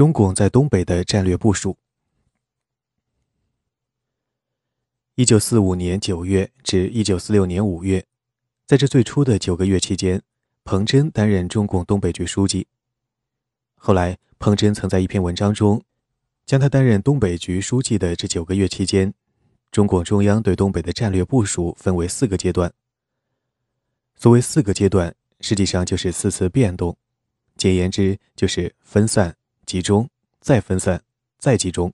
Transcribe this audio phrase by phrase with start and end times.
[0.00, 1.76] 中共在东北的战略部署。
[5.16, 8.06] 一九四五年九月至一九四六年五月，
[8.64, 10.22] 在这最初的九个月期间，
[10.64, 12.66] 彭真担任中共东北局书记。
[13.74, 15.84] 后来，彭真曾在一篇文章中，
[16.46, 19.12] 将他担任东北局书记的这九个月期间，
[19.70, 22.72] 中共中央对东北的战略部署分为四个阶段。
[24.14, 26.96] 所谓四个阶段，实际上就是四次变动，
[27.58, 29.36] 简言之，就是分散、
[29.70, 30.10] 集中、
[30.40, 31.00] 再分散、
[31.38, 31.92] 再集中。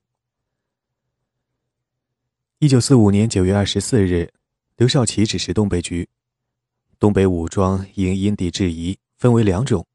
[2.57, 4.33] 一九四五年九月二十四日，
[4.77, 6.09] 刘少奇指示东北局，
[6.97, 9.85] 东北武装应因地制宜，分为两种：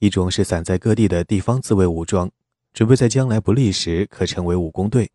[0.00, 2.28] 一种是散在各地的地方自卫武装，
[2.74, 5.06] 准备在将来不利时可成为武工队；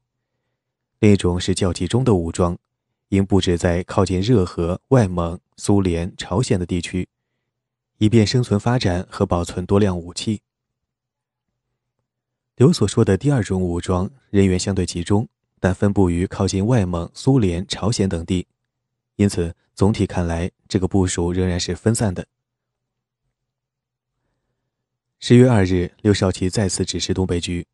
[1.00, 2.58] 另一种是较集中的武装，
[3.10, 7.10] 应布置在靠近热河、外蒙、苏联、朝鲜的地区，
[7.98, 10.40] 以便生存发展和保存多量武器。
[12.58, 15.28] 刘所说的第二种武装人员相对集中。
[15.60, 18.46] 但分布于靠近外蒙、苏联、朝鲜等地，
[19.16, 22.28] 因此总体看来，这个部署仍然是分散的。
[25.18, 27.66] 十月二日，刘少奇再次指示东北局：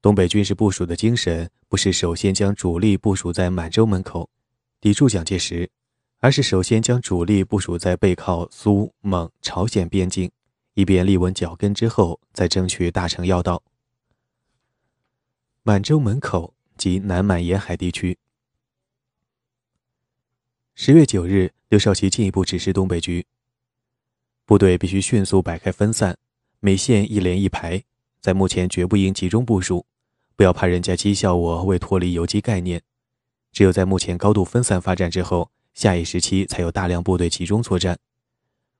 [0.00, 4.28] 东北军事部署的精神不是首先将主力部署在满洲门口，
[4.80, 5.70] 抵住蒋介石，
[6.18, 10.28] 而是首先将主力部署在背靠苏蒙、朝鲜边境，
[10.74, 13.62] 以便立稳脚跟之后，再争取大城要道。
[15.62, 16.54] 满洲门口。
[16.78, 18.18] 及南满沿海地区。
[20.74, 23.24] 十月九日，刘少奇进一步指示东北局：
[24.46, 26.18] 部队必须迅速摆开分散，
[26.58, 27.84] 每线一连一排，
[28.20, 29.86] 在目前绝不应集中部署，
[30.34, 32.82] 不要怕人家讥笑我未脱离游击概念。
[33.52, 37.96] 只有在目前高度分散发展之后，下一时期才有大量部队集中作战。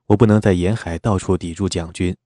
[0.07, 2.17] 我不能在沿海到处抵住蒋军，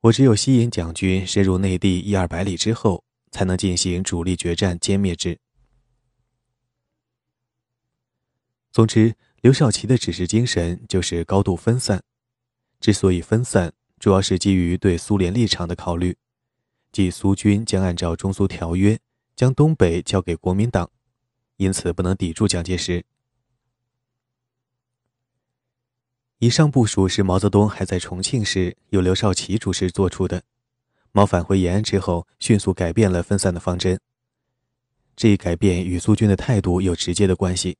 [0.00, 3.04] 我只有吸引蒋军深入内地一二百里之后。
[3.30, 5.38] 才能进行主力决战歼灭之。
[8.72, 12.02] 总之，刘少奇的指示精神就是高度分散。
[12.80, 16.16] 之所以分散，主要是基于对苏联立场的考虑，
[16.92, 18.98] 即苏军将按照中苏条约
[19.34, 20.90] 将东北交给国民党，
[21.56, 23.04] 因此不能抵住蒋介石。
[26.38, 30.42] 以上部署是毛泽东还在重庆时，由刘少奇主持做出的。
[31.12, 33.98] 毛返回延安之后，迅速改变了分散的方针。
[35.16, 37.76] 这一改变与苏军的态度有直接的关系。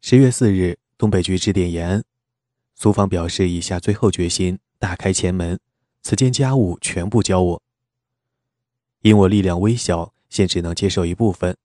[0.00, 2.04] 十月四日，东北局致电延安，
[2.74, 5.58] 苏方表示已下最后决心，打开前门，
[6.02, 7.62] 此间家务全部交我。
[9.02, 11.56] 因我力量微小，现只能接受一部分，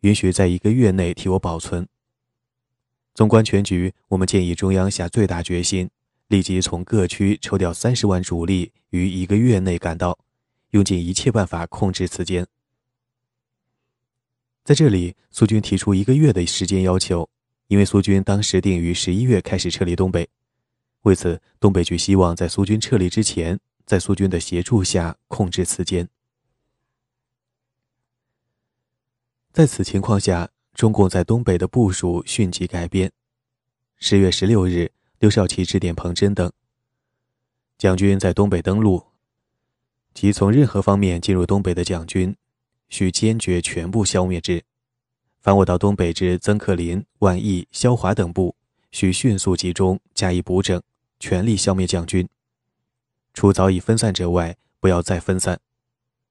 [0.00, 1.88] 允许在一个月内替我保存。
[3.14, 5.90] 纵观全局，我们建议中央下最大决心。
[6.28, 10.18] 立即从各区抽调三十万主力，于一个月内赶到，
[10.70, 12.46] 用尽一切办法控制此间。
[14.62, 17.30] 在这里，苏军提出一个月的时间要求，
[17.68, 20.28] 因为苏军当时定于十一月开始撤离东北。
[21.02, 26.06] 为此，东北局希望在苏军撤离之前，在苏军的协助下控制此间。
[29.50, 33.10] 在此情况下，中共在东北的部署迅即改变。
[33.96, 34.92] 十月十六日。
[35.18, 36.52] 刘少奇致电彭真等：
[37.76, 39.04] 蒋军在东北登陆，
[40.14, 42.36] 即从任何方面进入东北的蒋军，
[42.88, 44.62] 需坚决全部消灭之。
[45.40, 48.54] 凡我到东北之曾克林、万毅、萧华等部，
[48.92, 50.80] 需迅速集中加以补整，
[51.18, 52.28] 全力消灭蒋军。
[53.34, 55.58] 除早已分散者外，不要再分散。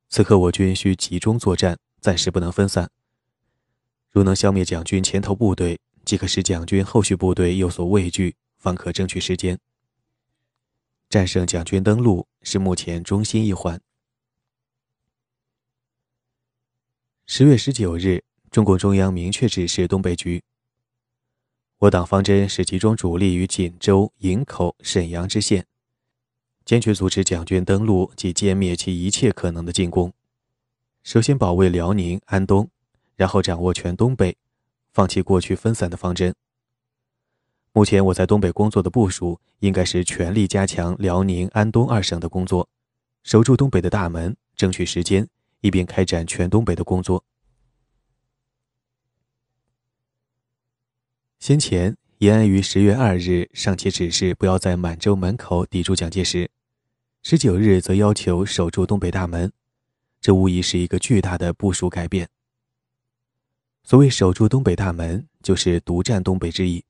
[0.07, 2.89] 此刻我军需集中作战，暂时不能分散。
[4.11, 8.35] 如能消灭蒋军前头部队，即可使蒋军后续部队有所畏惧。
[8.57, 9.59] 方可争取时间，
[11.09, 13.79] 战胜蒋军登陆是目前中心一环。
[17.25, 20.43] 十月十九日，中共中央明确指示东北局：
[21.79, 25.65] 我党方针是集中主力于锦州、营口、沈阳之线，
[26.65, 30.13] 坚决阻止蒋军登陆及歼灭其一切可能的进攻。
[31.03, 32.69] 首先保卫辽宁、安东，
[33.15, 34.35] 然后掌握全东北，
[34.91, 36.33] 放弃过去分散的方针。
[37.73, 42.67] 目前我在东北工作的部署，应该是全力加强辽宁、安东二省的工作，
[43.23, 45.27] 守住东北的大门，争取时间，
[45.61, 47.23] 以便开展全东北的工作。
[51.39, 56.49] 先前延安于十月二日尚且指示不要在满洲门口抵住蒋介石，
[57.21, 59.53] 十九日则要求守住东北大门，
[60.19, 62.27] 这无疑是一个巨大的部署改变。
[63.83, 66.83] 所谓守住东北大门，就是独占东北之意。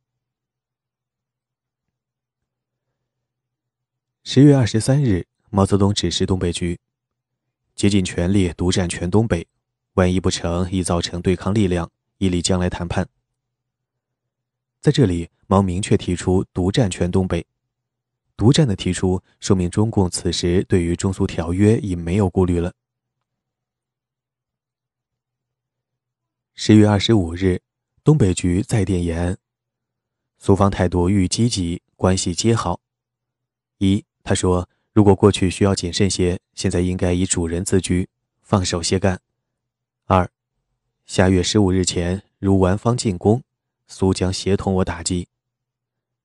[4.29, 6.77] 十月二十三日，毛泽东指示东北局，
[7.75, 9.47] 竭尽全力独占全东北，
[9.93, 13.07] 万一不成，易造成对抗力量，以利将来谈判。
[14.81, 17.47] 在这里，毛明确提出独占全东北。
[18.35, 22.73] 独占的提出，说明中共此时对于中苏条约已没有顾虑了。
[26.53, 27.61] 十月二十五日，
[28.03, 29.37] 东北局再电延安，
[30.37, 32.81] 苏方态度愈积极，关系皆好。
[33.77, 38.09] 一，他说，如果过去需要谨慎些，现在应该以主人自居，
[38.41, 39.21] 放手些干。
[40.03, 40.29] 二，
[41.05, 43.41] 下月十五日前，如完方进攻，
[43.87, 45.29] 苏将协同我打击。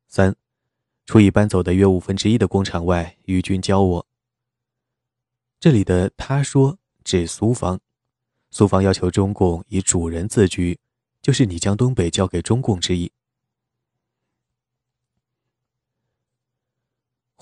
[0.08, 0.34] 三。
[1.06, 4.06] 除已搬走的约五分之一的工厂外，与军交我。
[5.60, 7.78] 这里的他说指苏方，
[8.50, 10.76] 苏方要求中共以主人自居，
[11.20, 13.12] 就是你将东北交给中共之意。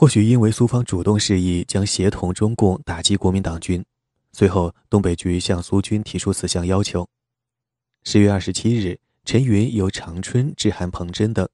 [0.00, 3.84] 或许因为苏方主动示意将协同中共打击国民党军，
[4.32, 7.06] 随后东北局向苏军提出此项要求。
[8.04, 11.46] 十月二十七日，陈云由长春致函彭真等。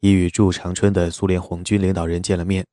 [0.00, 2.66] 已与驻长春的苏联红军领导人见了面，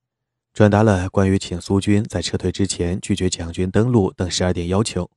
[0.54, 5.10] 转达了关于请苏军在撤退之前拒绝蒋军登陆等十二点要求。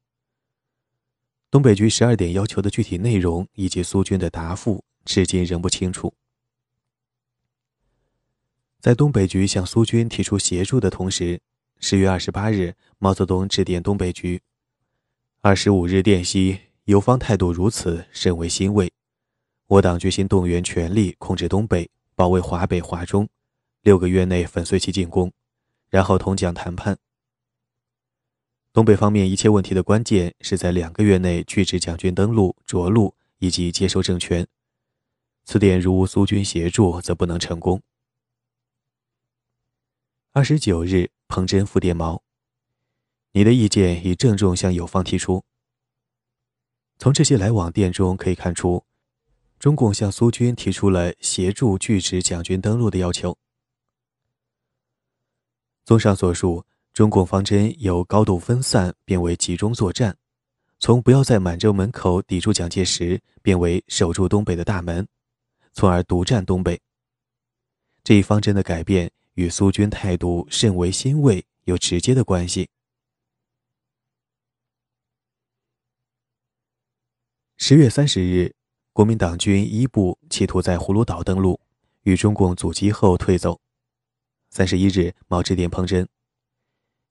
[1.50, 6.14] 东北局十二点要求的具体内容以及苏军的答复，至今仍不清楚。
[8.86, 11.40] 在东北局向苏军提出协助的同时，
[11.80, 14.40] 十月二十八日，毛泽东致电东北局：
[15.40, 18.92] 二十五日电悉，友方态度如此，甚为欣慰。
[19.66, 21.90] 我党决心动员全力控制东北。
[22.14, 23.28] 保卫华北、华中，
[23.82, 25.32] 六个月内粉碎其进攻，
[25.90, 26.96] 然后同蒋谈判。
[28.72, 34.46] 东北方面一切问题的关键是在两个月内拒止蒋军登陆、着陆以及接收政权。
[35.44, 37.82] 此点如无苏军协助，则不能成功。
[40.36, 42.22] 二十九日，彭真复电毛
[43.32, 45.42] ：“你的意见已郑重向友方提出。”
[47.00, 48.84] 从这些来往电中可以看出。
[49.58, 53.34] 中共向苏军提出了协助拒止蒋军登陆的要求。
[55.86, 60.18] 综上所述，中共方针由高度分散变为集中作战，
[60.78, 65.08] 从不要在满洲门口抵住蒋介石，变为守住东北的大门，
[65.72, 66.78] 从而独占东北。
[68.04, 72.68] 这一方针的改变与苏军态度甚为欣慰有直接的关系。
[77.56, 78.54] 十月三十日。
[78.92, 81.60] 国民党军一部企图在葫芦岛登陆，
[82.04, 83.60] 与中共阻击后退走。
[84.48, 86.08] 三十一日，毛致电彭真：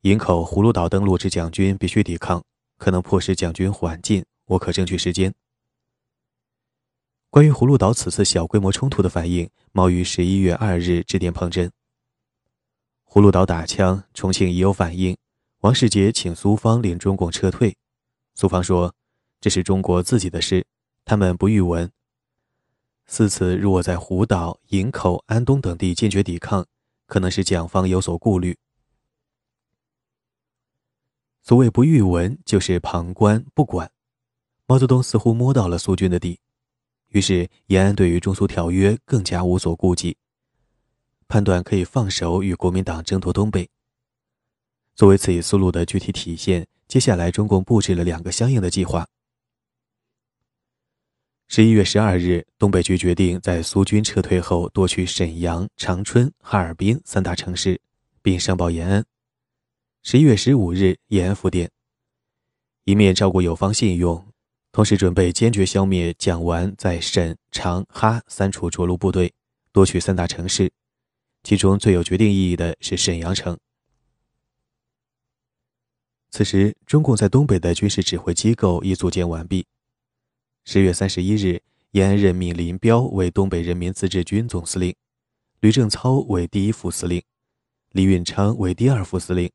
[0.01, 2.44] 营口、葫芦岛登陆之蒋军必须抵抗，
[2.80, 5.31] 可能迫使蒋军缓进，我可争取时间。
[7.30, 11.72] 关于葫芦岛此次小规模冲突的反应，毛于十一月二日致电彭真：
[13.15, 15.15] 葫芦岛打枪，重庆已有反应，
[15.62, 17.77] 王世杰请苏方令中共撤退，
[18.33, 18.94] 苏方说
[19.39, 20.67] 这是中国自己的事。
[21.06, 21.89] 他们不欲闻。
[23.06, 26.65] 四次如果在湖岛、营口、安东等地坚决抵抗，
[27.07, 28.57] 可能是蒋方有所顾虑。
[31.41, 33.89] 所谓不欲闻，就是旁观不管。
[34.65, 36.41] 毛泽东似乎摸到了苏军的底，
[37.12, 40.17] 于是延安对于中苏条约更加无所顾忌，
[41.27, 43.70] 判断可以放手与国民党争夺东北。
[44.96, 49.08] 作为此一思路的具体体现，接下来中共布置了两个相应的计划。
[51.48, 57.79] 十一月十二日，东北局决定在苏军撤退后夺取沈阳、长春、哈尔滨三大城市，
[58.22, 59.05] 并上报延安。
[60.01, 61.70] 十一月十五日，延安复电，
[62.86, 64.25] 一面照顾友方信用，
[64.72, 69.32] 同时准备坚决消灭蒋顽在沈、长、哈三处着陆部队，
[69.72, 70.72] 夺取三大城市，
[71.45, 73.55] 其中最有决定意义的是沈阳城。
[76.31, 79.67] 此时，中共在东北的军事指挥机构已组建完毕。
[80.63, 81.61] 十月三十一日，
[81.91, 84.95] 延安任命林彪为东北人民自治军总司令，
[85.59, 87.21] 吕正操为第一副司令，
[87.91, 89.51] 李运昌为第二副司令，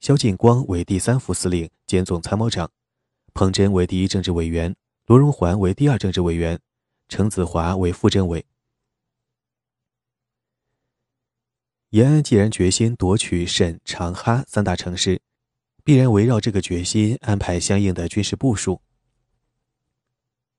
[0.00, 2.68] 萧劲光为第三副司令兼总参谋长，
[3.32, 4.74] 彭真为第一政治委员，
[5.06, 6.58] 罗荣桓为第二政治委员，
[7.08, 8.44] 程子华为副政委。
[11.90, 15.22] 延安既然决心夺取沈、长、哈三大城市，
[15.82, 18.82] 必然围绕这个决心安排相应的军事部署。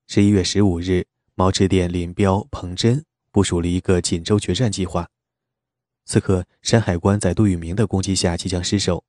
[0.08, 1.06] 十一月十五日，
[1.36, 5.08] 毛致电林彪、彭真，部署了一个锦州决战计划。
[6.04, 9.04] 此刻，山海关在杜聿明的攻击下即将失守。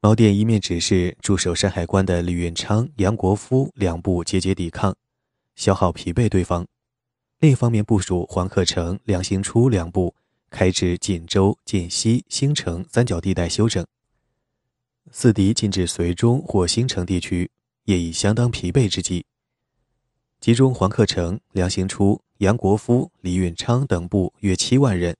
[0.00, 4.96] 毛电一面指示驻守山海关的李运昌、杨国夫两部节节抵抗，
[5.54, 6.64] 消耗疲惫对方；
[7.38, 10.16] 另一方面部署黄克诚、梁兴初两部
[10.52, 13.84] 开至锦州、锦西、兴城三角地带休整。
[15.10, 17.50] 四敌进至绥中或兴城地区，
[17.84, 19.24] 也已相当疲惫之际。
[20.40, 25.16] 其中黄克诚、梁兴初、杨国夫、李运昌等部约七万人，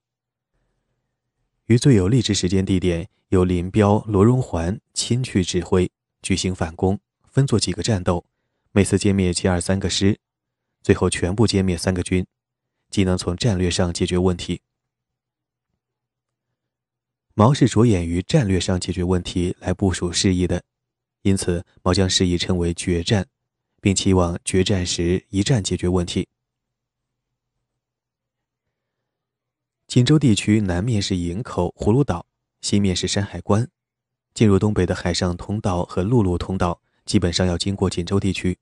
[1.66, 8.24] 于最有利之时间地点，由林彪、罗荣桓亲去指挥，举行反攻，分作几个战斗，
[8.72, 10.18] 每次歼灭其二三个师，
[10.82, 12.26] 最后全部歼灭三个军，
[12.90, 14.60] 既能从战略上解决问题。
[17.34, 20.62] 毛是着眼于战略上解决问题来部署事宜的，
[21.22, 23.26] 因此毛将事宜称为决战。
[23.82, 26.28] 并期望决战时一战解决问题。
[29.88, 32.24] 锦州地区南面是营口、葫芦岛，
[32.60, 33.68] 西面是山海关，
[34.34, 38.56] 进入东北的海上通道和陆路通道基本上要经过锦州地区，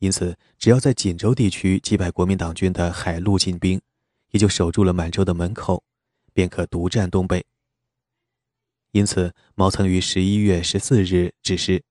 [0.00, 3.80] 因此只要在锦州地区击败国民党军的海陆进兵，
[4.32, 5.84] 也就守住了满洲的门口，
[6.32, 7.46] 便可独占东北。
[8.92, 11.84] 因此，毛曾于十一月十四日指示。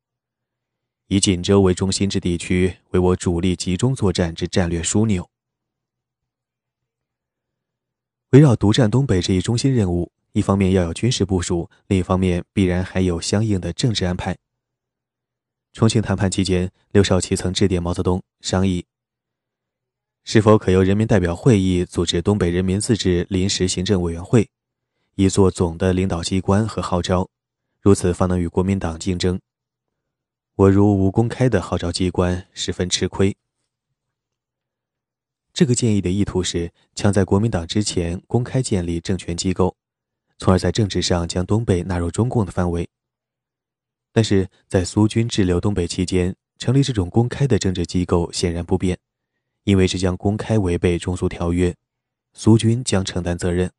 [1.08, 5.27] 以锦州为中心之地区，为我主力集中作战之战略枢纽。
[8.32, 14.38] 围绕独占东北这一中心任务，一方面要有军事部署，另一方面必然还有相应的政治安排。
[15.72, 18.86] 重庆谈判期间，刘少奇曾致电毛泽东商议，
[20.24, 24.48] 是否可由人民代表会议组织东北人民自治临时行政委员会，
[25.20, 27.30] 以作总的领导机关和号召，
[27.82, 29.38] 如此方能与国民党竞争。
[30.56, 33.36] 我如无公开的号召机关，十分吃亏。
[35.52, 39.76] 这个建议的意图是，抢在国民党之前公开建立政权机构，
[40.38, 42.88] 从而在政治上将东北纳入中共的范围。
[44.14, 48.98] 但是在苏军滞留东北期间，成立这种公开的政治机构显然不便，
[49.66, 51.76] 因为这将公开违背中苏条约，
[52.32, 53.70] 苏军将承担责任。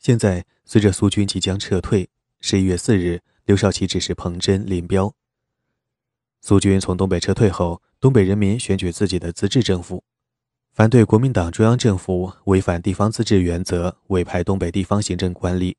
[0.00, 2.08] 现在随着苏军即将撤退，
[2.40, 3.22] 十一月四日。
[3.46, 5.12] 刘少奇指示彭真、林彪。
[6.40, 10.04] 苏军从东北撤退后，东北人民选举自己的自治政府，
[10.72, 15.76] 反对国民党中央政府违反地方自治原则，委派东北地方行政管理。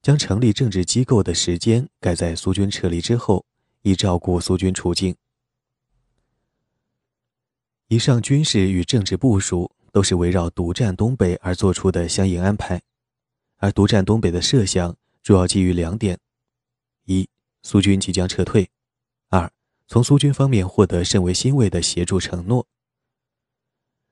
[0.00, 3.44] 将成立政治机构的时间改在苏军撤离之后，
[3.82, 5.16] 以照顾苏军处境。
[7.88, 12.82] 以上军事与政治部署都是围绕独占东北而做出的相应安排，
[13.58, 14.96] 而独占东北的设想。
[15.22, 16.18] 主要基于两点：
[17.04, 17.28] 一、
[17.62, 18.64] 苏军即将撤退；
[19.28, 19.52] 二、
[19.86, 22.66] 从苏军方面获得甚为欣慰的协助承诺。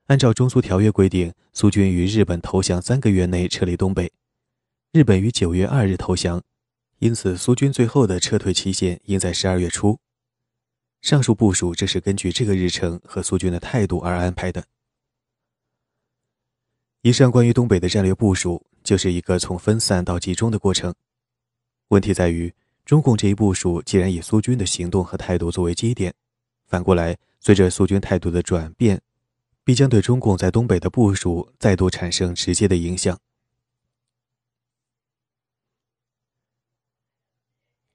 [0.07, 4.09] 按照中苏条约规定，苏军于日本投降三个月内撤离东北，
[4.93, 6.41] 日本于九月二日投降，
[6.99, 9.99] 因此苏军最后的撤退期限应在十二月初。
[11.01, 14.63] 上述部署正是根据这个日程和苏军的态度而安排的。
[17.01, 18.65] 以上关于东北的战略部署。
[18.83, 20.93] 就是一个从分散到集中的过程。
[21.89, 22.51] 问题在于，
[22.83, 26.13] 中共这一部署既然以苏军的行动和态度作为基点，
[26.65, 28.99] 反过来，随着苏军态度的转变，
[29.63, 33.15] 必将对中共在东北的部署再度产生直接的影响。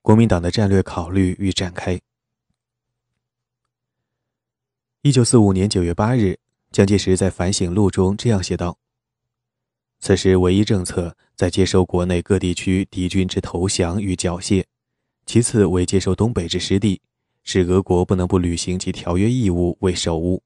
[0.02, 2.00] 国民党的战略考虑与展开。
[5.02, 6.38] 一九四五年九月八日，
[6.70, 8.78] 蒋介石在反省录中这样写道。
[9.98, 14.64] 此时唯一政策在接收国内各地区敌军之投降与缴械，
[15.24, 17.00] 其次为接收东北之失地，
[17.42, 20.42] 使俄国不能不履行其条约义务为首务。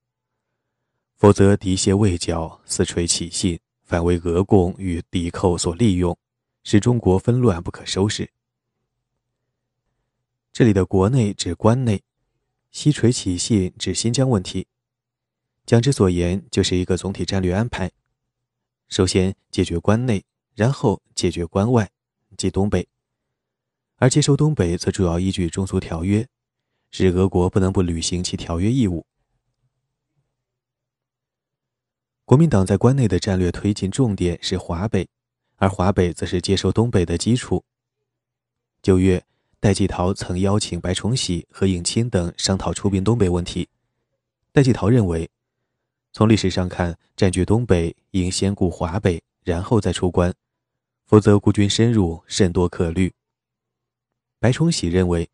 [1.18, 6.16] 否则敌械未缴，四垂起信，反为俄共与敌寇所利用，
[6.64, 8.30] 使中国纷乱不可收拾。
[10.52, 12.02] 这里的国内指关内，
[12.70, 14.66] 西垂起信指新疆问题。
[15.66, 17.90] 蒋之所言就是一个总体战略安排。
[18.90, 20.24] 首先解决关内，
[20.56, 21.88] 然后解决关外，
[22.36, 22.88] 即东北。
[23.98, 26.26] 而接收东北，则主要依据中苏条约，
[26.90, 29.06] 使俄国不能不履行其条约义务。
[32.24, 35.08] 国民党在关内的战略推进重点是华北，
[35.54, 37.62] 而华北则是接收东北的基础。
[38.82, 39.24] 九月，
[39.60, 43.68] 戴季陶曾邀请白崇禧和应钦等商讨出兵东北问题。
[44.50, 45.30] 戴季陶认为。
[46.12, 50.34] 从历史上看，占据东北应先顾华北，然后再出关，
[51.06, 53.12] 否则孤军深入，甚多可虑。
[54.40, 55.28] 白崇禧认为，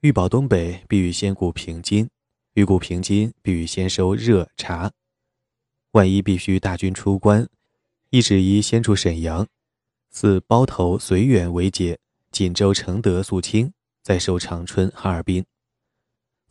[0.00, 2.06] 欲保东北，必须先顾平津；
[2.54, 4.92] 欲顾平津，必须先收热察。
[5.92, 7.48] 万一必须大军出关，
[8.10, 9.46] 亦只宜先驻沈阳，
[10.10, 11.98] 四包头、绥远为界，
[12.32, 13.72] 锦州、承德、肃清，
[14.02, 15.44] 再收长春、哈尔滨。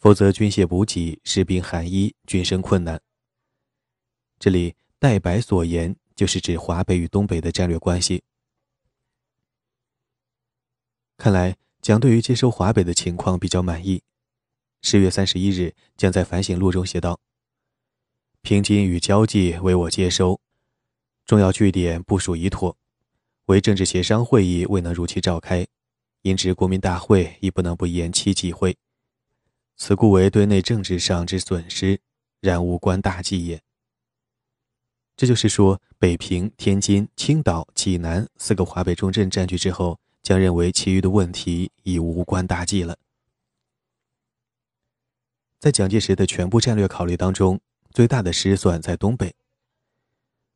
[0.04, 3.02] 否则，军械补给、士兵寒衣，军生困难。
[4.38, 8.22] 这里“代白所言”就是指华北与东北的战略关系。
[11.16, 14.04] 看来蒋对于接收华北的情况比较满意。
[14.82, 17.22] 十月三十一日，蒋在反省录中写道
[18.44, 20.42] ：“平津与交际为我接收，
[21.26, 22.76] 重要据点部署已妥，
[23.46, 25.66] 为政治协商会议未能如期召开，
[26.24, 28.78] 因知国民大会亦不能不延期集会，
[29.76, 32.00] 此故为对内政治上之损失，
[32.40, 33.62] 然无关大计也。”
[35.16, 42.98] 这就是说，北平、天津、青岛、济南四个华北重镇占据之后，将认为其余的问题已无关大计了。
[45.60, 47.62] 在蒋介石的全部战略考虑当中，
[47.92, 49.34] 最大的失算在东北。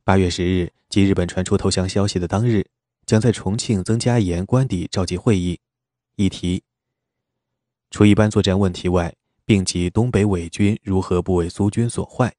[0.03, 2.65] 八月十日，即日本传出投降消息的当日，
[3.05, 5.59] 将在重庆曾家岩官邸召集会议，
[6.15, 6.63] 议题
[7.89, 9.15] 除一般作战问题外，
[9.45, 12.33] 并及东北伪军如何不为苏军所坏。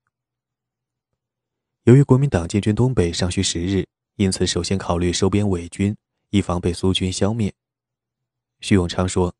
[1.84, 3.86] 由于国民党进军东北尚需时日，
[4.16, 5.96] 因此首先考虑收编伪军，
[6.30, 7.52] 以防被苏军消灭。
[8.60, 9.34] 徐永昌说：“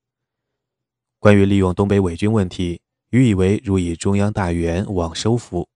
[1.19, 5.67] 关于利用东北伪军问题。”予以为如以中央大员往收复，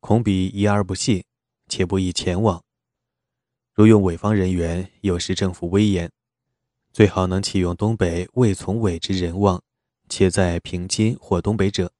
[0.00, 1.22] 恐彼疑而不信，
[1.68, 2.64] 且不宜前往。
[3.74, 6.10] 如用伪方人员，有失政府威严。
[6.92, 9.62] 最好能启用东北未从伪之人望，
[10.08, 11.92] 且在平津或东北者，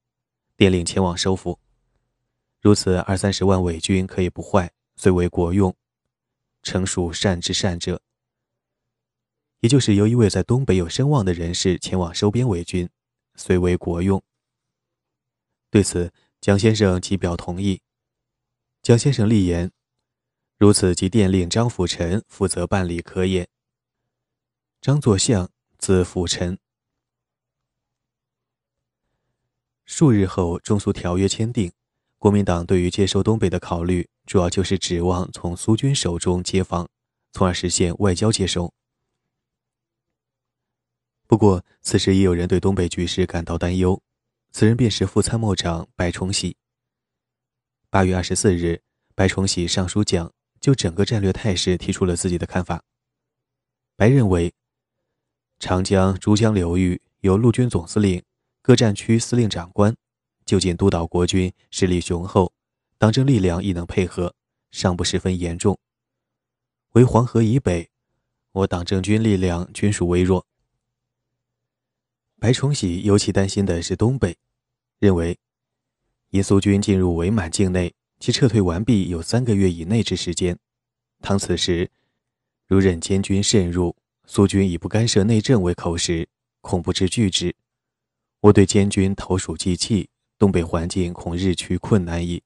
[0.56, 1.58] 电令前往收复。
[2.60, 5.74] 如此二三十万伪军可以不坏，虽为国用，
[6.62, 8.02] 诚属善之善者。
[9.60, 12.88] 也就是由一位在东北有声望的人士前往收编伪军。
[13.36, 14.22] 虽为国用。
[15.70, 17.80] 对此，蒋先生即表同意。
[18.82, 19.70] 蒋先生立言：
[20.58, 23.48] 如此，即电令张辅臣负责办理可也。
[24.80, 26.58] 张作相，字辅臣。
[29.84, 31.70] 数日后，中苏条约签订，
[32.16, 36.88] 国民党对于接收东北的考虑，主要就是指望从苏军手中接防，
[37.30, 38.72] 从而实现外交接收。
[41.26, 44.02] 不过，此时也有人对东北局势感到担忧，
[44.50, 46.56] 此人便是副参谋长白崇禧。
[47.90, 48.80] 八月二十四日，
[49.14, 52.82] 白崇禧上书讲，就整个战略态势提出了自己的看法。
[53.94, 54.54] 白认为，
[55.60, 58.22] 长江、珠江流域由陆军总司令、
[58.62, 59.94] 各战区司令长官
[60.46, 62.54] 就近督导国军，实力雄厚，
[62.96, 64.34] 党政力量亦能配合，
[64.70, 65.78] 尚不十分严重。
[66.92, 67.90] 为黄河以北，
[68.52, 70.46] 我党政军力量均属微弱。
[72.40, 74.38] 白崇禧尤其担心的是东北，
[74.98, 75.38] 认为，
[76.30, 80.58] 因苏军进入伪满境内，其撤退完毕有三个月以内之时间。
[81.20, 81.90] 倘此时，
[82.66, 83.94] 如任监军渗入，
[84.32, 86.28] 苏军以不干涉内政为口实，
[86.60, 87.52] 恐不知拒之。
[88.42, 92.40] 我对监军投鼠忌器，东北环境恐日趋困难矣。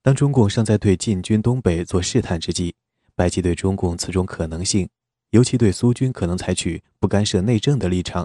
[0.00, 2.76] 当中共尚在对进军东北做试探之际，
[3.16, 4.88] 白起对中共此种可能性。
[5.30, 8.24] 尤其对苏军可能采取不干涉内政的立场，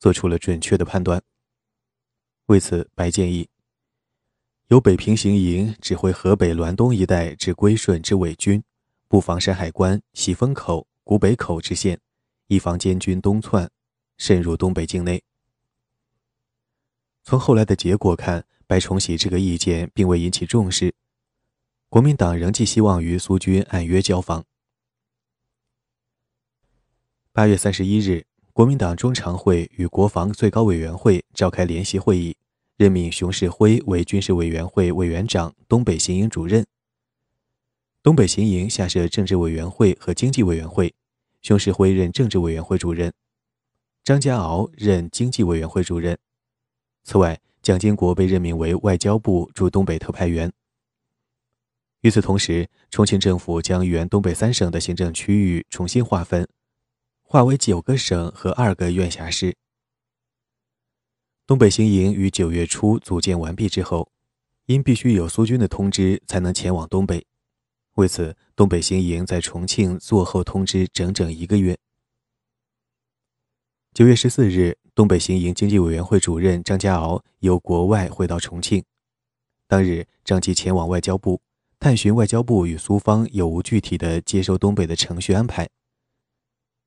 [0.00, 1.22] 做出了准确的判断。
[2.46, 3.46] 为此，白建议
[4.68, 8.64] 由北平行营指挥河北滦东一带至归顺之伪军，
[9.08, 12.00] 布防山海关、喜峰口、古北口之线，
[12.46, 13.70] 以防监军东窜，
[14.16, 15.22] 渗入东北境内。
[17.22, 20.94] 从后来的结果看，白崇禧这个意见并未引起重视，
[21.90, 24.42] 国民党仍寄希望于苏军按约交防。
[27.30, 32.34] 八月三十一日，国民党中常会与国防最高委员会召开联席会议，
[32.78, 36.66] 任命熊式辉为军事委员会委员长、东北行营主任。
[38.02, 40.92] 东北行营下设政治委员会和经济委员会，
[41.42, 43.12] 熊式辉任政治委员会主任，
[44.02, 46.16] 张家敖任经济委员会主任。
[47.04, 50.52] 此外，蒋经国被任命为外交部驻东北特派员。
[52.02, 56.48] 与此同时，重庆政府将原东北三省的行政区域重新划分。
[57.22, 59.56] 划为九个省和二个院辖市。
[61.46, 64.12] 东北行营于九月初组建完毕之后，
[64.66, 67.26] 因必须有苏军的通知才能前往东北，
[67.94, 71.76] 为此，东北行营在重庆坐后通知整整一个月。
[73.92, 78.82] 九月十四日，东北行营经济委员会主任张家敖由国外回到重庆，
[79.68, 81.42] 当日张即前往外交部，
[81.78, 85.68] 探寻外交部与苏方有无具体的接收东北的程序安排。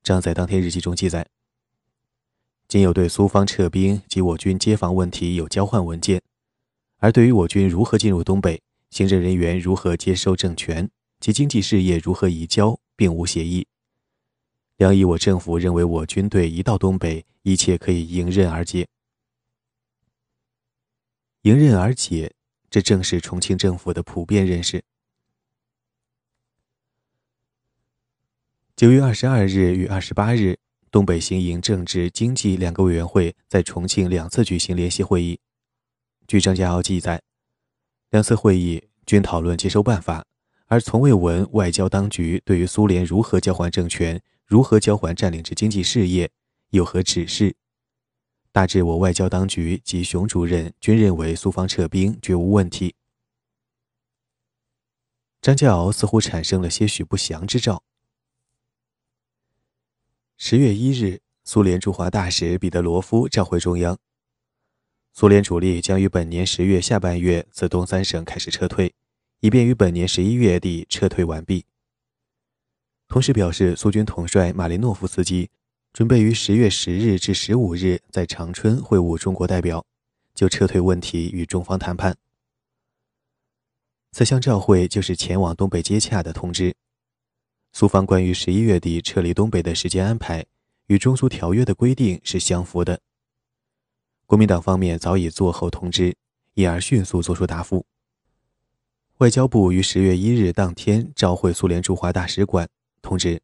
[0.01, 1.27] 张在当天日记中记载
[2.67, 6.19] ：“仅有对苏方撤兵及我军接防问题有交换文件，
[6.97, 8.59] 而对于我军如何进入东北、
[8.95, 13.67] 行政人员如何接收政权及经济事业如何移交，并无协议。
[14.77, 18.87] 良以我政府认为，我军队一到东北，一切可以迎刃而解。
[21.41, 22.33] 迎刃而解，
[22.69, 24.81] 这正是重庆政府的普遍认识。
[28.77, 30.57] 九月二十二日与二十八日，
[30.89, 35.37] 东北行营政治经济两个委员会在重庆两次举行联席会议。
[36.25, 37.21] 据张家傲记载，
[38.11, 40.25] 两次会议均讨论接收办法，
[40.67, 46.31] 而从未闻外交当局对于苏联如何交还政权、如何交还占领之经济事业
[46.69, 47.55] 有何指示。
[48.51, 52.95] 大致我外交当局及熊主任均认为苏方撤兵绝无问题。
[55.41, 57.83] 张家敖似乎产生了些许不祥之兆。
[60.37, 63.97] 十月一日，苏联驻华大使彼得罗夫召回中央。
[65.17, 68.93] 苏联主力将于本年十月下半月自东三省开始撤退，
[69.39, 71.63] 以便于本年十一月底撤退完毕。
[73.07, 75.49] 同时表示，苏军统帅马林诺夫斯基
[75.93, 79.85] 准备于十月十日至十五日在长春会晤中国代表，
[80.33, 82.17] 就撤退问题与中方谈判。
[84.11, 86.75] 此项召会就是前往东北接洽的通知。
[87.71, 90.45] 苏方关于十一月底撤离东北的时间安排，
[90.87, 92.99] 与中苏条约的规定是相符的。
[94.25, 96.15] 国民党方面早已作后通知，
[96.55, 97.85] 因而迅速作出答复。
[99.19, 102.67] 外交部于十月一日当天召会苏联驻华大使馆，
[103.01, 103.41] 通知：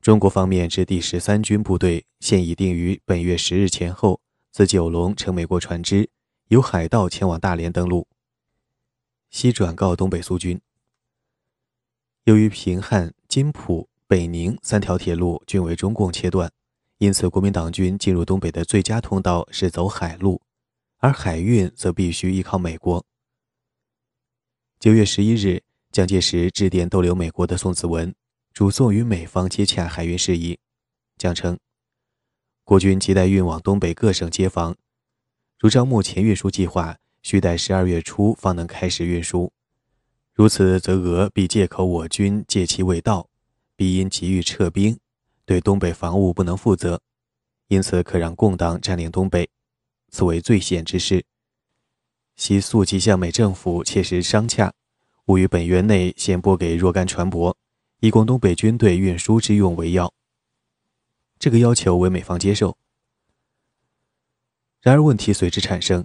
[0.00, 4.20] 中国方面之第十三军部队现已定于本月十日前后
[4.52, 6.08] 自九龙乘美国船只
[6.48, 8.06] 由海盗前往大连登陆。
[9.28, 10.60] 悉转告东北苏军。
[12.24, 16.52] 由于平汉、津浦、北宁三条铁路均为中共切断。
[16.98, 20.42] 因此，国民党军进入东北的最佳通道是走海路，
[20.96, 23.06] 而海运则必须依靠美国。
[24.80, 28.12] 九月十一日，蒋介石致电逗留美国的宋子文，
[28.52, 30.58] 嘱送与美方接洽海运事宜。
[31.16, 31.56] 蒋称
[32.64, 34.76] ：“国军亟待运往东北各省接防，
[35.60, 39.52] 如照目前运输计划，需待十二月初方能开始运输。
[40.34, 43.28] 如此，则俄必借口我军借期未到，
[43.76, 44.98] 必因急于撤兵。”
[45.48, 47.00] 对东北防务不能负责，
[47.68, 49.48] 因此可让共党占领东北，
[50.10, 51.24] 此为最险之事。
[52.36, 54.70] 希速即向美政府切实商洽，
[55.24, 57.54] 务于本月内先拨给若干船舶，
[58.00, 60.12] 以供东北军队运输之用为要。
[61.38, 62.76] 这个要求为美方接受。
[64.82, 66.04] 然而问题随之产生。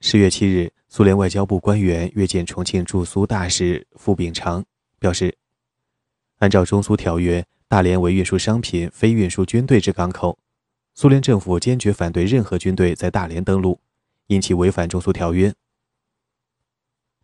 [0.00, 4.64] 十月七日，苏联外交部官员约见重庆驻苏大使傅秉常，
[4.98, 5.36] 表示，
[6.38, 7.44] 按照中苏条约。
[7.68, 10.38] 大连为运输商品、非运输军队之港口，
[10.94, 13.78] 苏联政府坚决反对任何军队在大连登陆，
[14.28, 15.54] 因其违反中苏条约。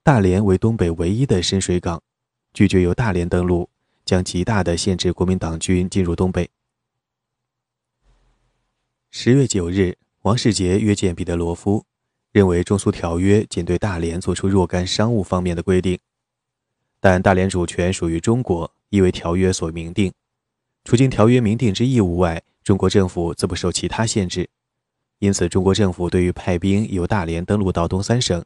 [0.02, 2.02] 大连为东北唯一的深水港，
[2.52, 3.70] 拒绝由大连登陆，
[4.04, 6.50] 将极大的限制国民党军进入东北。
[9.10, 11.86] 十月九日，王世杰约见彼得罗夫，
[12.32, 15.98] 认为中苏条约仅对大连作出若干商务方面的规定，
[17.00, 20.12] 但大连主权属于中国，亦为条约所明定。
[20.84, 24.48] 除经条约明定之义务外，中国政府则不受其他限制。
[25.18, 28.44] 因此，中国政府对于派兵由大连登陆到东三省，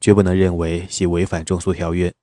[0.00, 2.14] 绝不能认为系违反中苏条约。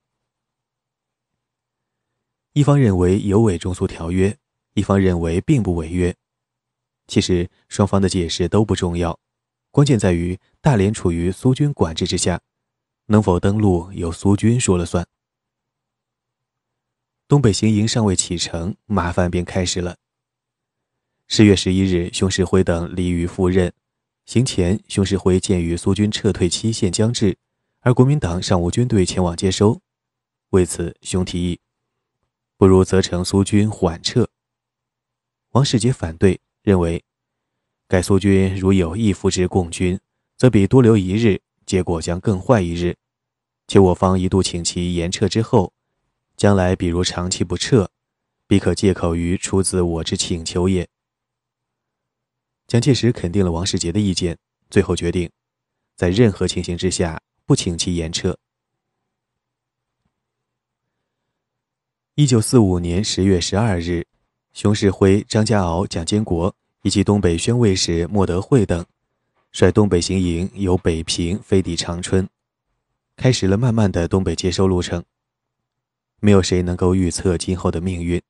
[2.53, 4.37] 一方认为有违中苏条约，
[4.73, 6.15] 一方认为并不违约。
[7.07, 9.19] 其实，双方的解释都不重要，
[9.71, 12.39] 关键在于大连处于苏军管制之下，
[13.07, 15.05] 能否登陆由苏军说了算。
[17.29, 19.97] 东北行营尚未启程，麻烦便开始了。
[21.27, 23.71] 十月十一日，熊式辉等离渝赴任。
[24.25, 27.37] 行前，熊式辉鉴于苏军撤退期限将至，
[27.81, 29.79] 而国民党尚无军队前往接收，
[30.49, 31.59] 为此，熊提议，
[32.57, 34.27] 不如责成苏军缓撤。
[35.51, 37.03] 王世杰反对，认为，
[37.87, 39.99] 该苏军如有意扶植共军，
[40.35, 42.97] 则比多留一日，结果将更坏一日。
[43.67, 45.71] 且我方一度请其延撤之后。
[46.39, 47.91] 将来，比如长期不撤，
[48.47, 50.87] 必可借口于出自我之请求也。
[52.65, 54.37] 蒋介石肯定了王世杰的意见，
[54.69, 55.29] 最后决定，
[55.97, 58.37] 在任何情形之下不请其延撤。
[62.15, 64.07] 一九四五年十月十二日，
[64.53, 68.85] 熊式辉、张家敖、蒋经国以及东北宣慰使莫德惠等，
[69.51, 72.25] 率东北行营由北平飞抵长春，
[73.17, 75.03] 开始了漫漫的东北接收路程。
[76.19, 78.21] 没有谁能够预测今后的命运。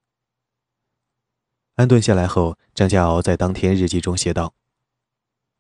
[1.75, 4.54] 安顿下来后，张家敖在当天日记中写道：“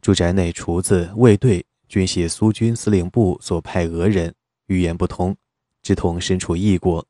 [0.01, 4.35] 住宅内厨子、卫队均系苏军司令部所派俄人，
[4.67, 5.35] 语言不通，
[5.81, 7.05] 只同身处异国。”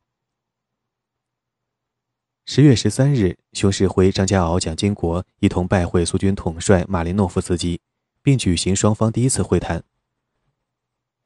[2.45, 7.79] 十月十三日，熊式辉、张家敖、蒋经国一同拜会苏军统帅马林诺夫斯基，
[8.23, 9.83] 并举行双方第一次会谈。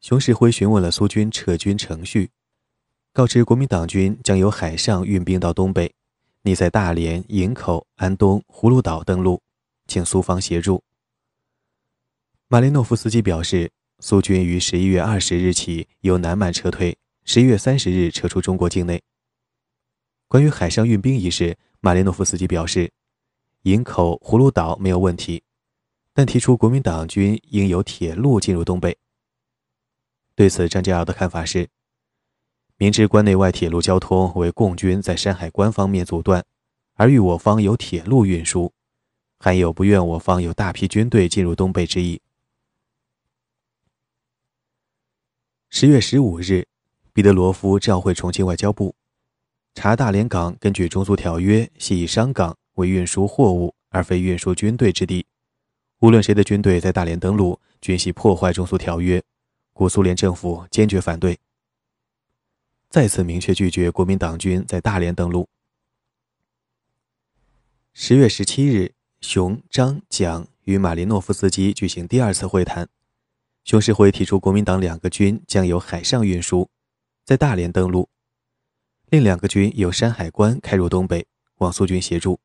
[0.01, 2.31] 熊式辉询问了苏军撤军程序，
[3.13, 5.93] 告知国民党军将由海上运兵到东北，
[6.41, 9.39] 拟在大连、营口、安东、葫芦岛登陆，
[9.85, 10.83] 请苏方协助。
[12.47, 18.99] 马林诺夫斯基表示，苏军于十一月二十日起由南满撤退，十一月三十日撤出中国境内。
[20.27, 22.91] 关于海上运兵一事，马林诺夫斯基表示，
[23.61, 25.43] 营口、葫芦岛没有问题，
[26.15, 28.97] 但提出国民党军应由铁路进入东北。
[30.33, 31.69] 对此，张家尧的看法是：
[32.77, 36.43] 明知关内外铁路交通为共军在山海关方面阻断，
[36.95, 38.73] 而与我方有铁路运输，
[39.39, 42.19] 还有不愿我方有大批军队进入东北之意。
[45.69, 46.67] 十月十五日，
[47.13, 48.95] 彼得罗夫召会重庆外交部，
[49.75, 55.25] 查大连港根据中苏条约系以商港为运输货物而非运输军队之地，
[55.99, 59.23] 无论谁的军队在大连登陆，均系破坏中苏条约，
[59.73, 61.39] 故苏联政府坚决反对。
[62.93, 65.49] 再次明确拒绝国民党军在大连登陆。
[67.91, 72.87] 十月十七日，熊、张、蒋与马林诺夫斯基举行第二次会谈。
[73.63, 76.69] 熊式辉提出，国民党两个军将由海上运输，
[77.25, 78.07] 在大连登陆；
[79.09, 81.25] 另两个军由山海关开入东北，
[81.55, 82.39] 望苏军协助。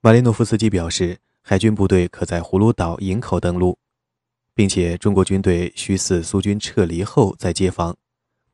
[0.00, 3.78] 马林诺夫斯基表示，海军部队可在葫芦岛、营口登陆，
[4.54, 7.96] 并且中国军队需似苏军撤离后再接防，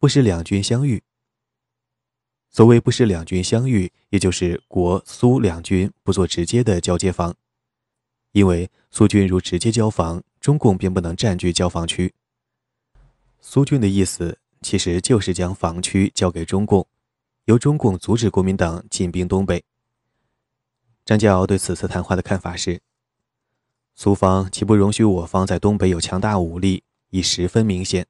[0.04, 1.02] 不是两军相遇。
[2.50, 7.34] 所谓不是两军相遇，也就是国苏两军不做直接的交接防，
[8.32, 10.22] 因为苏军如直接交防。
[10.42, 12.12] 中共并不能占据交防区。
[13.40, 16.86] 苏军的意思其实就是将防区交给中共，
[17.46, 19.64] 由中共阻止国民党进兵东北。
[21.06, 22.82] 张家敖对此次谈话的看法是：
[23.94, 28.06] 苏方岂不容许我方在东北有强大武力，已十分明显。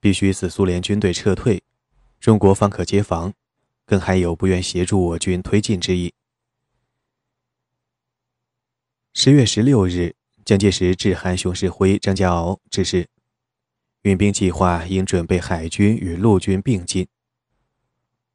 [0.00, 1.62] 必须使苏联军队撤退，
[2.18, 3.32] 中国方可接防，
[3.84, 6.12] 更还有不愿协助我军推进之意。
[9.12, 10.16] 十月十六日。
[10.42, 13.06] 蒋介石致函熊式辉、张家敖，指示
[14.02, 17.06] 运兵计划应准备海军与陆军并进。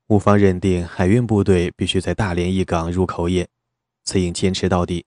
[0.05, 3.49] 我方认定海运部队必须在大连一港入口也，
[4.03, 5.05] 此应坚持到底。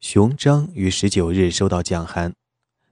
[0.00, 2.34] 熊张于十九日收到蒋函，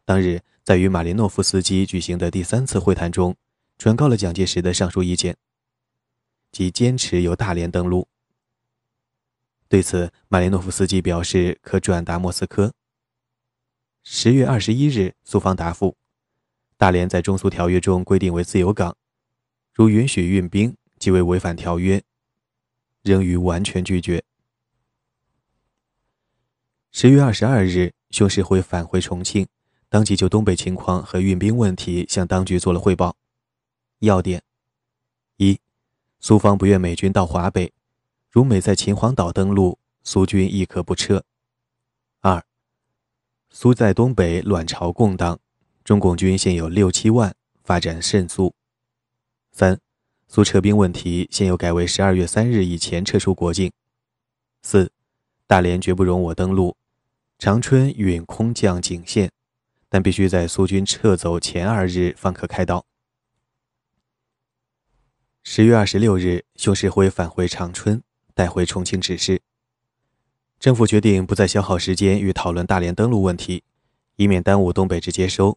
[0.05, 3.37] 当日在与马林诺夫斯基举行的第三次会谈中，
[3.77, 5.37] 转告了蒋介石的上述意见，
[6.51, 8.09] 即坚持由大连登陆。
[9.69, 12.73] 对此，马林诺夫斯基表示可转达莫斯科。
[14.03, 15.99] 十月二十一日，苏方答复：
[16.79, 18.97] 大连在中苏条约中规定为自由港，
[19.75, 22.03] 如允许运兵，即为违反条约，
[23.03, 24.25] 仍予完全拒绝。
[26.91, 29.47] 十月二十二日，熊式辉返回重庆，
[29.95, 33.15] 当即就东北情况和运兵问题向当局做了汇报。
[34.01, 34.43] 要点：
[35.37, 35.61] 一，
[36.19, 37.73] 苏方不愿美军到华北。
[38.29, 41.23] 如美在秦皇岛登陆，苏军亦可不撤。
[42.23, 42.45] 二，
[43.51, 45.39] 苏在东北卵巢共党，
[45.85, 48.53] 中共军现有六七万，发展甚速。
[49.53, 49.79] 三，
[50.27, 53.71] 苏撤兵问题现有改为十二月三日以前撤出国境。
[54.61, 54.91] 四，
[55.47, 56.77] 大连绝不容我登陆，
[57.39, 59.31] 长春允空降警线，
[59.95, 62.85] 但必须在苏军撤走前二日方可开刀。
[65.45, 68.03] 十月二十六日，熊式辉返回长春。
[68.35, 69.41] 带回重庆指示，
[70.59, 73.63] 政府决定不再消耗时间与讨论大连登陆问题，
[74.17, 75.57] 以免耽误东北之接收，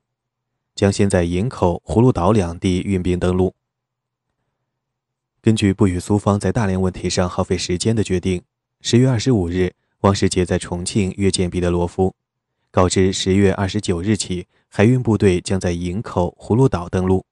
[0.76, 3.56] 将先在营口、葫芦岛两地运兵登陆。
[5.42, 8.44] 根据不与苏方在大连问题上耗费时间的决定，
[8.82, 12.14] 十月二十五日，王世杰在重庆约见彼得罗夫，
[12.78, 17.26] 告知十月二十九日起，海运部队将在营口、葫芦岛登陆。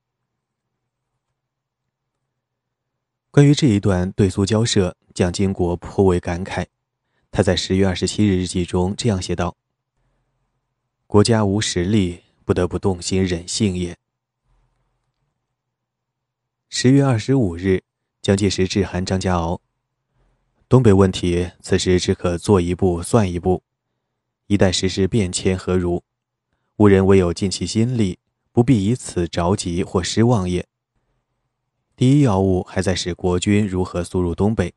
[3.29, 6.65] 关于这一段对苏交涉，蒋经国颇为感慨。
[7.29, 9.55] 他在十月二十七日日记中这样写道
[11.05, 13.95] ：“国家无实力，不得不动心忍性也。”
[16.69, 17.83] 十月二十五日，
[18.19, 19.61] 蒋介石致函张家敖
[20.67, 23.61] ：“东北问题此时只可做一步算一步，
[24.47, 26.03] 一旦时事变迁何如？
[26.77, 28.19] 吾人唯有尽其心力，
[28.51, 30.67] 不必以此着急或失望也。”
[31.95, 34.73] 第一要务还在使国军如何速入东北。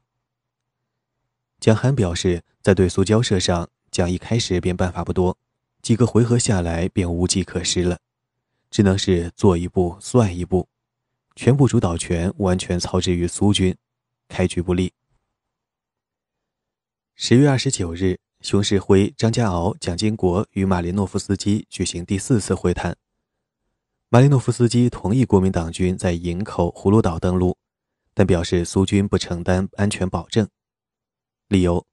[1.59, 5.37] 蒋涵表示，在对苏交涉上，蒋一开始便办法不多，
[5.83, 7.99] 几个回合下来便无计可施了，
[8.71, 10.69] 只能是做一步算一步，
[11.35, 13.77] 全部主导权完全操之于苏军，
[14.29, 14.93] 开局不利。
[17.17, 22.97] 十月二十九日，熊式辉、张家敖、蒋经国与马林诺夫斯基举行第四次会谈。
[24.11, 27.57] 马林诺夫斯基同意国民党军在营口、葫芦岛登陆，
[28.15, 30.49] 但表示苏军不承担安全保证。
[31.49, 31.85] 理由：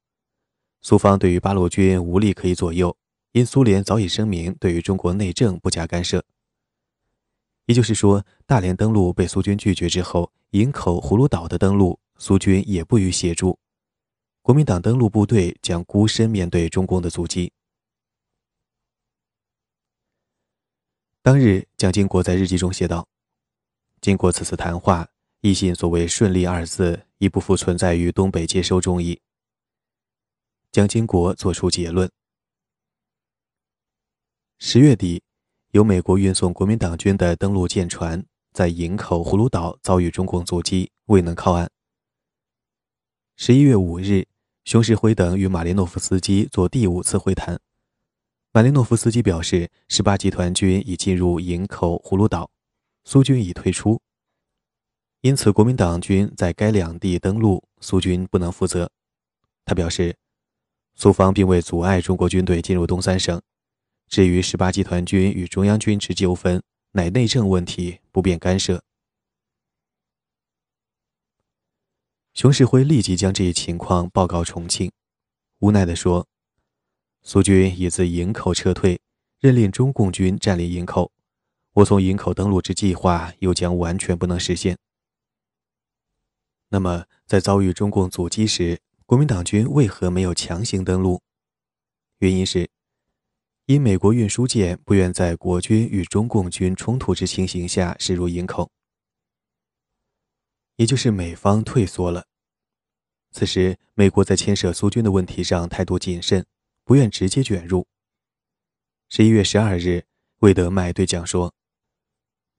[0.80, 2.96] 苏方对于八路军无力可以左右，
[3.32, 6.24] 因苏联早已声明对于中国内政不加干涉。
[7.66, 13.58] 也就是说，大连登陆被苏军拒绝之后，营口、葫芦岛的登陆，苏军也不予协助。
[14.46, 17.52] 国民党登陆部队将孤身面对中共的阻击。
[21.20, 23.08] 当日，蒋经国在日记中写道
[24.00, 25.08] ：“经过此次谈话，
[25.40, 29.20] 一信所谓‘顺利’二字已不复存在于东北接收中矣。”
[30.70, 32.08] 蒋经国作出结论。
[34.60, 35.24] 十月底，
[35.72, 41.68] 由美国运送国民党军的登陆舰船在营口、葫芦岛遭遇中共阻击，未能靠岸。
[43.34, 44.28] 十一月五日。
[44.66, 47.56] 熊式辉等与马林诺夫斯基做第五次会谈。
[48.52, 52.50] 马林诺夫斯基表示，十八集团军已进入营口、葫芦岛，
[53.04, 54.00] 苏军已退出，
[55.20, 58.90] 因此国民党军在该两地登陆，苏军不能负责。
[59.64, 60.16] 他表示，
[60.96, 63.40] 苏方并未阻碍中国军队进入东三省。
[64.08, 68.82] 至于十八集团军与中央军之纠纷，乃内政问题，不便干涉。
[72.36, 74.92] 熊式辉立即将这一情况报告重庆，
[75.60, 76.28] 无奈地说
[77.24, 79.00] ：“苏军已自营口撤退，
[79.40, 81.10] 任令中共军占领营口，
[81.72, 84.76] 我从营口登陆之计划又将完全不能实现。
[86.68, 91.22] 那么，在遭遇中共阻击时，国民党军为何没有强行登陆？
[92.18, 92.68] 原因是，
[93.64, 98.70] 因美国运输舰不愿在国军与中共军冲突之情形下驶入营口。”
[100.76, 102.26] 也就是美方退缩了。
[103.32, 106.46] 此时，美国在牵涉苏军的问题上态度谨慎，
[106.84, 107.86] 不愿直接卷入。
[109.08, 110.04] 十一月十二日，
[110.38, 111.52] 魏德迈对讲说：“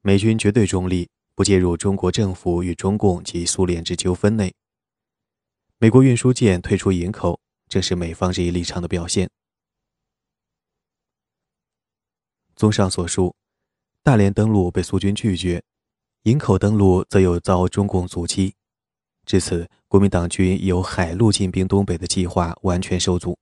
[0.01, 4.53] 美军绝对中立，不介入中国政府与中共及苏联之纠纷内。
[5.77, 9.29] 美国运输舰退出营口，正是美方这一立场的表现。”
[12.55, 13.35] 综上所述，
[14.01, 15.63] 大连登陆被苏军拒绝。
[16.27, 18.53] 营口登陆则有遭中共阻击，
[19.25, 23.39] 至此，国民党军由海陆进兵东北的计划完全受阻。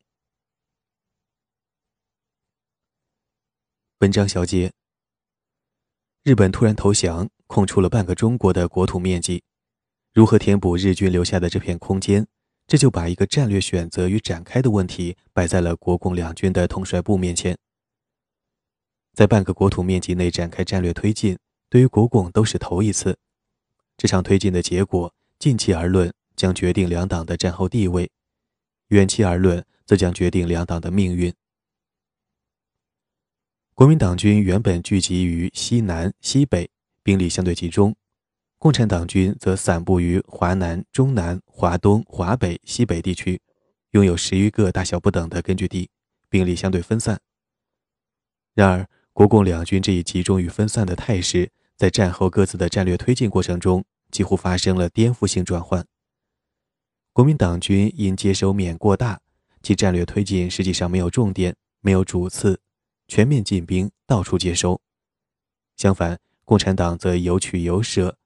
[4.02, 4.72] 文章小结：
[6.22, 9.42] 日本突然投降，空出了半个中国的国土面积，
[10.14, 12.28] 如何填补日军留下的这片空间？
[12.68, 17.58] 这就把一个战略选择与展开的问题摆在了国共两军的统帅部面前。
[19.14, 21.36] 在半个国土面积内展开战略推进。
[21.76, 23.18] 对于国共都是头一次，
[23.98, 28.08] 这场推进的结果，近期而论将决定两党的战后地位；
[28.88, 31.34] 远期而论，则将决定两党的命运。
[33.74, 36.70] 国民党军原本聚集于西南、西北，
[37.04, 37.92] 兵力相对集中；
[38.58, 43.42] 共产党军则散布于华南、中南、华东、华北、西北地区，
[43.92, 45.90] 拥有十余个大小不等的根据地，
[46.30, 47.20] 兵力相对分散。
[48.54, 51.52] 然而，国共两军这一集中与分散的态势。
[51.78, 55.86] 在战后各自的战略推进过程中，几乎发生了颠覆性转换。
[57.12, 59.22] 国民党军因接收面过大，
[59.62, 62.60] 其战略推进实际上没有重点，没有主次，
[63.08, 64.82] 全面进兵，到处接收。
[65.78, 68.18] 相反，共产党则有取有舍，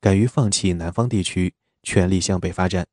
[0.00, 2.86] 敢于放弃南方地区，全力向北发展。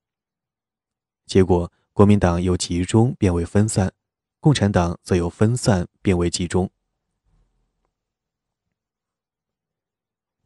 [1.26, 3.94] 结果，国民党由集中变为分散，
[4.40, 6.72] 共产党则由分散变为集中。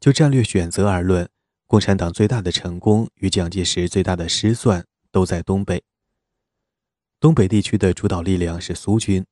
[0.04, 1.26] 就战略选择而论，
[1.66, 5.82] 共产党最大的成功与蒋介石最大的失算都在东北。
[7.18, 9.24] 东北地区的主导力量是苏军，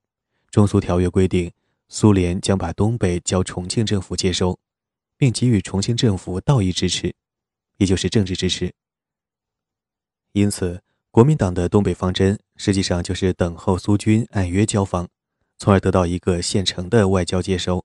[0.51, 1.53] 中苏条约规定，
[1.91, 4.59] 苏联将把东北交重庆政府接收，
[5.19, 7.15] 并给予重庆政府道义支持，
[7.77, 8.73] 也就是政治支持。
[10.33, 15.07] 因此，国民党的东北方针实际上就是等候苏军按约交防，
[15.59, 17.85] 从而得到一个现成的外交接收。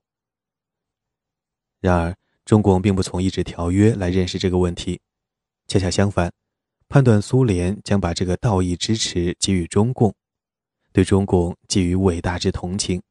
[1.81, 2.15] 然而，
[2.47, 5.01] 中共并不从一纸条约来认识这个问题，
[5.67, 6.31] 恰恰相反，
[6.87, 10.15] 判断苏联将把这个道义支持给予中共，
[10.93, 13.01] 对中共寄予伟大之同情。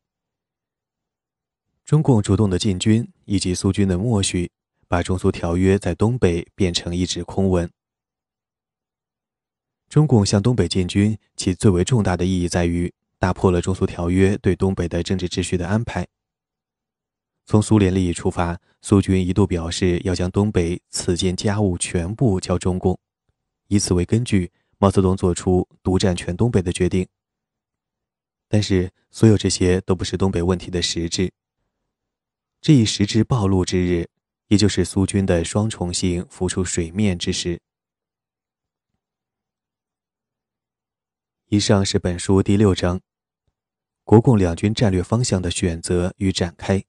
[1.84, 4.50] 中共主动的进军以及苏军的默许，
[4.88, 7.70] 把中苏条约在东北变成一纸空文。
[9.90, 16.06] 中共向东北进军，其最为重大的意义在于打破了中苏条约对东北的政治秩序的安排。
[17.46, 22.98] 从苏联利益出发，苏军一度表示要将东北此件家务全部交中共，
[23.68, 27.06] 以此为根据，毛泽东作出独占全东北的决定。
[28.48, 31.32] 但是，所有这些都不是东北问题的实质。
[32.60, 34.08] 这一实质暴露之日，
[34.48, 37.60] 也就是苏军的双重性浮出水面之时。
[41.46, 43.00] 以上是本书第六章：
[44.02, 46.84] 国共两军战略方向的选择与展开。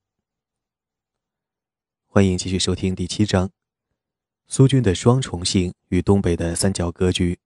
[2.10, 3.52] 欢迎继续收听第七章：
[4.48, 7.38] 苏军的双重性与东北的三角格局。